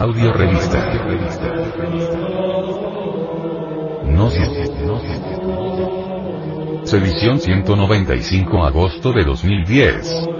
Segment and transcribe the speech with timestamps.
[0.00, 0.80] Audio Revista.
[4.04, 4.70] Gnosis.
[6.90, 10.39] Edición 195 agosto de 2010.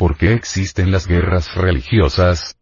[0.00, 2.56] ¿Por qué existen las guerras religiosas?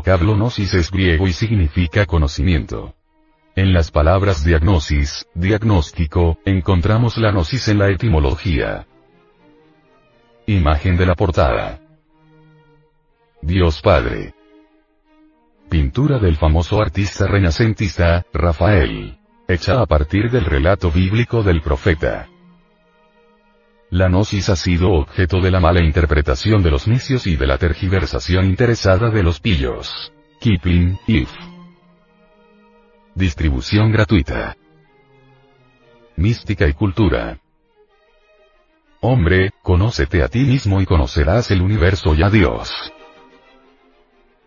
[0.00, 2.94] Vocablo gnosis es griego y significa conocimiento.
[3.54, 8.86] En las palabras diagnosis, diagnóstico, encontramos la gnosis en la etimología.
[10.46, 11.80] Imagen de la portada.
[13.42, 14.32] Dios Padre.
[15.68, 19.18] Pintura del famoso artista renacentista, Rafael.
[19.48, 22.26] Hecha a partir del relato bíblico del profeta.
[23.90, 27.58] La gnosis ha sido objeto de la mala interpretación de los necios y de la
[27.58, 30.12] tergiversación interesada de los pillos.
[30.40, 31.28] Kipling, If.
[33.16, 34.56] Distribución gratuita.
[36.16, 37.40] Mística y cultura.
[39.00, 42.72] Hombre, conócete a ti mismo y conocerás el universo y a Dios.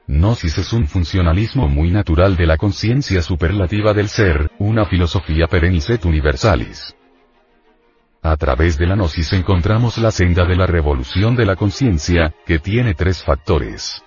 [0.08, 5.90] Gnosis es un funcionalismo muy natural de la conciencia superlativa del ser, una filosofía perennis
[6.06, 6.96] universalis.
[8.26, 12.58] A través de la gnosis encontramos la senda de la revolución de la conciencia, que
[12.58, 14.02] tiene tres factores.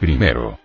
[0.00, 0.58] Primero,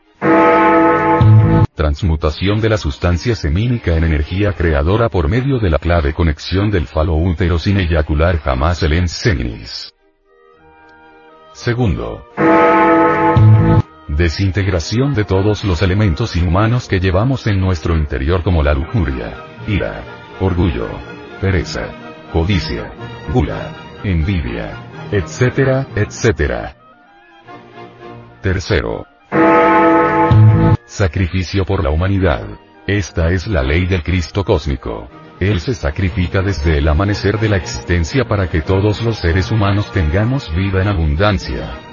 [1.76, 6.88] transmutación de la sustancia semínica en energía creadora por medio de la clave conexión del
[6.88, 9.94] falo útero sin eyacular jamás el enseninis.
[11.54, 12.26] Segundo,
[14.08, 20.04] desintegración de todos los elementos inhumanos que llevamos en nuestro interior como la lujuria, ira,
[20.40, 21.13] orgullo,
[21.44, 21.90] pereza,
[22.32, 22.90] codicia,
[23.34, 24.78] gula, envidia,
[25.12, 26.74] etcétera, etcétera.
[28.42, 29.06] Tercero.
[30.86, 32.48] Sacrificio por la humanidad.
[32.88, 35.10] Esta es la ley del Cristo cósmico.
[35.42, 39.92] Él se sacrifica desde el amanecer de la existencia para que todos los seres humanos
[39.92, 41.93] tengamos vida en abundancia.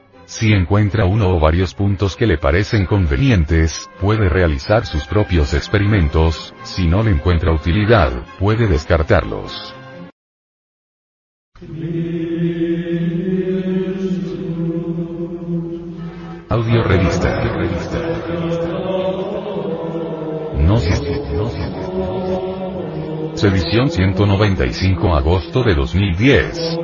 [0.31, 6.53] Si encuentra uno o varios puntos que le parecen convenientes, puede realizar sus propios experimentos,
[6.63, 9.75] si no le encuentra utilidad, puede descartarlos.
[16.47, 17.41] Audio revista.
[20.55, 21.01] Gnosis.
[23.43, 26.79] Edición 195 agosto de 2010.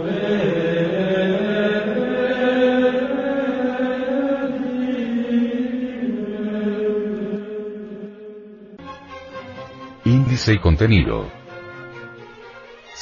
[10.49, 11.29] Y contenido.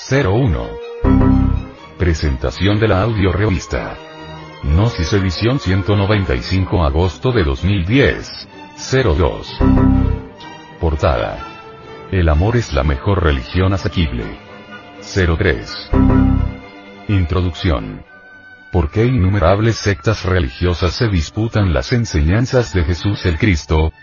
[0.09, 0.67] 01.
[1.99, 3.95] Presentación de la audio revista.
[4.63, 8.47] Gnosis edición 195 agosto de 2010.
[9.03, 9.59] 02.
[10.79, 11.37] Portada.
[12.11, 14.23] El amor es la mejor religión asequible.
[15.01, 15.91] 03.
[17.09, 18.03] Introducción.
[18.71, 23.93] ¿Por qué innumerables sectas religiosas se disputan las enseñanzas de Jesús el Cristo?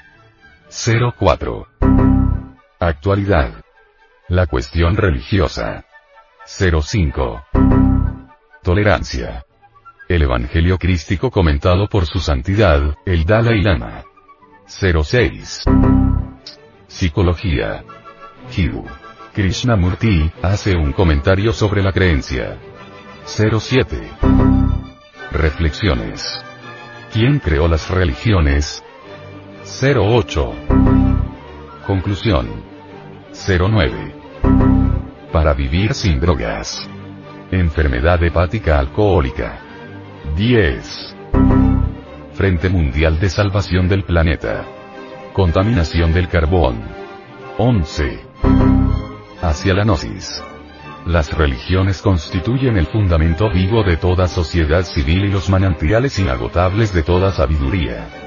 [1.19, 1.72] 04.
[2.85, 3.63] Actualidad.
[4.27, 5.85] La cuestión religiosa.
[6.45, 7.45] 05.
[8.61, 9.45] Tolerancia.
[10.09, 14.03] El Evangelio Crístico comentado por su santidad, el Dalai Lama.
[14.67, 15.63] 06.
[16.89, 17.85] Psicología.
[18.51, 18.85] Hidu.
[19.33, 22.59] Krishnamurti, hace un comentario sobre la creencia.
[23.27, 24.11] 07.
[25.31, 26.45] Reflexiones.
[27.13, 28.83] ¿Quién creó las religiones?
[29.81, 30.53] 08.
[31.87, 32.72] Conclusión.
[33.35, 34.15] 09.
[35.33, 36.89] Para vivir sin drogas.
[37.51, 39.59] Enfermedad hepática alcohólica.
[40.37, 41.17] 10.
[42.35, 44.67] Frente Mundial de Salvación del Planeta.
[45.33, 46.83] Contaminación del carbón.
[47.57, 48.21] 11.
[49.41, 50.43] Hacia la gnosis.
[51.07, 57.03] Las religiones constituyen el fundamento vivo de toda sociedad civil y los manantiales inagotables de
[57.03, 58.22] toda sabiduría.